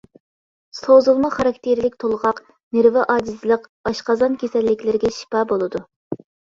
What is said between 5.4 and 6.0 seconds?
بولىدۇ.